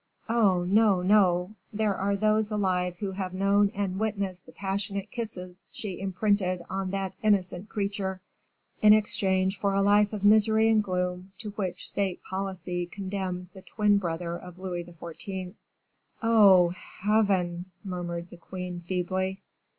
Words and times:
Oh, 0.29 0.63
no, 0.63 1.03
no; 1.03 1.53
there 1.71 1.95
are 1.95 2.15
those 2.15 2.49
alive 2.49 2.97
who 2.97 3.11
have 3.11 3.35
known 3.35 3.69
and 3.75 3.99
witnessed 3.99 4.47
the 4.47 4.51
passionate 4.51 5.11
kisses 5.11 5.63
she 5.71 5.99
imprinted 5.99 6.63
on 6.71 6.89
that 6.89 7.13
innocent 7.21 7.69
creature 7.69 8.19
in 8.81 8.93
exchange 8.93 9.59
for 9.59 9.75
a 9.75 9.81
life 9.83 10.11
of 10.11 10.23
misery 10.25 10.69
and 10.69 10.83
gloom 10.83 11.33
to 11.37 11.51
which 11.51 11.87
state 11.87 12.23
policy 12.23 12.87
condemned 12.87 13.49
the 13.53 13.61
twin 13.61 13.99
brother 13.99 14.35
of 14.35 14.57
Louis 14.57 14.83
XIV." 14.83 15.53
"Oh! 16.23 16.69
Heaven!" 17.01 17.65
murmured 17.83 18.31
the 18.31 18.37
queen 18.37 18.81
feebly. 18.87 19.43